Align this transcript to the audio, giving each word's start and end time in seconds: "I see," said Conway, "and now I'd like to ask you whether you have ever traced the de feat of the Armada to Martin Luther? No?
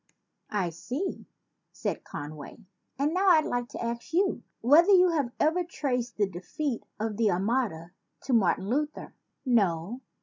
"I 0.49 0.71
see," 0.71 1.27
said 1.71 2.03
Conway, 2.03 2.57
"and 2.97 3.13
now 3.13 3.27
I'd 3.29 3.45
like 3.45 3.69
to 3.69 3.83
ask 3.83 4.13
you 4.13 4.41
whether 4.61 4.89
you 4.91 5.09
have 5.11 5.31
ever 5.39 5.63
traced 5.63 6.17
the 6.17 6.25
de 6.27 6.41
feat 6.41 6.83
of 6.99 7.17
the 7.17 7.29
Armada 7.29 7.91
to 8.23 8.33
Martin 8.33 8.67
Luther? 8.67 9.13
No? 9.45 10.01